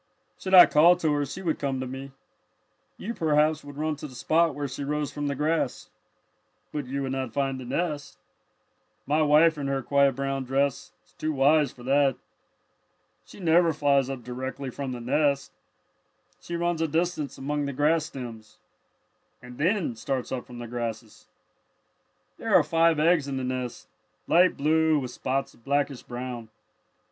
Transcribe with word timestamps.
"Should 0.39 0.55
I 0.55 0.65
call 0.65 0.95
to 0.95 1.13
her 1.13 1.27
she 1.27 1.43
would 1.43 1.59
come 1.59 1.79
to 1.79 1.85
me. 1.85 2.09
You 2.97 3.13
perhaps 3.13 3.63
would 3.63 3.77
run 3.77 3.97
to 3.97 4.07
the 4.07 4.15
spot 4.15 4.55
where 4.55 4.67
she 4.67 4.83
rose 4.83 5.11
from 5.11 5.27
the 5.27 5.35
grass. 5.35 5.91
But 6.71 6.87
you 6.87 7.03
would 7.03 7.11
not 7.11 7.33
find 7.33 7.59
the 7.59 7.65
nest. 7.65 8.17
"My 9.05 9.21
wife 9.21 9.59
in 9.59 9.67
her 9.67 9.83
quiet 9.83 10.15
brown 10.15 10.43
dress 10.43 10.91
is 11.05 11.11
too 11.13 11.31
wise 11.31 11.71
for 11.71 11.83
that. 11.83 12.15
She 13.25 13.39
never 13.39 13.73
flies 13.73 14.09
up 14.09 14.23
directly 14.23 14.71
from 14.71 14.91
the 14.91 14.99
nest. 15.01 15.51
She 16.39 16.55
runs 16.55 16.81
a 16.81 16.87
distance 16.87 17.37
among 17.37 17.65
the 17.65 17.71
grass 17.71 18.05
stems 18.05 18.57
and 19.39 19.59
then 19.59 19.95
starts 19.95 20.31
up 20.31 20.47
from 20.47 20.57
the 20.57 20.65
grasses. 20.67 21.27
"There 22.39 22.55
are 22.55 22.63
five 22.63 22.97
eggs 22.99 23.27
in 23.27 23.37
the 23.37 23.43
nest, 23.43 23.87
light 24.27 24.57
blue 24.57 24.97
with 24.97 25.11
spots 25.11 25.53
of 25.53 25.63
blackish 25.63 26.01
brown. 26.01 26.49